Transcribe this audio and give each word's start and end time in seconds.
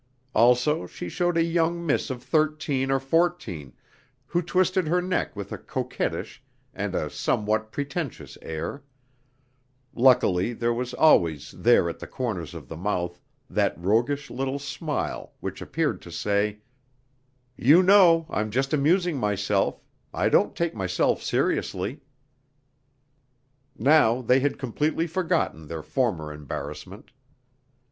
Also 0.33 0.87
she 0.87 1.07
showed 1.07 1.37
a 1.37 1.43
young 1.43 1.85
miss 1.85 2.09
of 2.09 2.23
thirteen 2.23 2.89
or 2.89 2.99
fourteen 2.99 3.71
who 4.25 4.41
twisted 4.41 4.87
her 4.87 4.99
neck 4.99 5.35
with 5.35 5.51
a 5.51 5.59
coquettish 5.59 6.41
and 6.73 6.95
a 6.95 7.07
somewhat 7.07 7.71
pretentious 7.71 8.35
air; 8.41 8.81
luckily 9.93 10.53
there 10.53 10.73
was 10.73 10.95
always 10.95 11.51
there 11.51 11.87
at 11.87 11.99
the 11.99 12.07
corners 12.07 12.55
of 12.55 12.67
the 12.67 12.75
mouth 12.75 13.19
that 13.47 13.77
roguish 13.79 14.31
little 14.31 14.57
smile 14.57 15.33
which 15.39 15.61
appeared 15.61 16.01
to 16.01 16.11
say: 16.11 16.57
"You 17.55 17.83
know, 17.83 18.25
I'm 18.31 18.49
just 18.49 18.73
amusing 18.73 19.19
myself; 19.19 19.83
I 20.15 20.29
don't 20.29 20.55
taken 20.55 20.79
myself 20.79 21.21
seriously." 21.21 22.01
Now 23.77 24.23
they 24.23 24.39
had 24.39 24.57
completely 24.57 25.05
forgotten 25.05 25.67
their 25.67 25.83
former 25.83 26.33
embarrassment. 26.33 27.11